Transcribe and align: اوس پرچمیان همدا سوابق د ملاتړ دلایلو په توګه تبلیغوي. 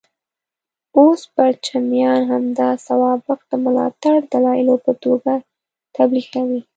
اوس 0.97 1.21
پرچمیان 1.35 2.21
همدا 2.31 2.69
سوابق 2.87 3.39
د 3.49 3.51
ملاتړ 3.63 4.15
دلایلو 4.33 4.75
په 4.85 4.91
توګه 5.03 5.33
تبلیغوي. 5.95 6.61